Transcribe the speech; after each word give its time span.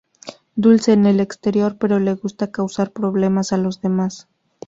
Dulce 0.55 0.93
en 0.93 1.05
el 1.05 1.19
exterior, 1.19 1.77
pero 1.77 1.99
le 1.99 2.15
gusta 2.15 2.49
causar 2.49 2.91
problemas 2.91 3.53
a 3.53 3.57
los 3.57 3.81
demás. 3.81 4.27